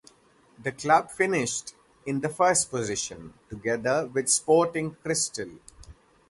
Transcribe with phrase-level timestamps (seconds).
[0.57, 1.75] The club finished
[2.07, 5.59] in the first position, together with Sporting Cristal.